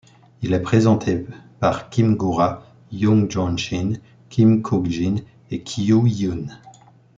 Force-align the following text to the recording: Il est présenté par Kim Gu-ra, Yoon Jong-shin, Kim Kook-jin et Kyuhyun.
Il 0.41 0.53
est 0.55 0.59
présenté 0.63 1.27
par 1.59 1.91
Kim 1.91 2.15
Gu-ra, 2.15 2.65
Yoon 2.91 3.29
Jong-shin, 3.29 3.99
Kim 4.31 4.63
Kook-jin 4.63 5.17
et 5.51 5.61
Kyuhyun. 5.61 6.47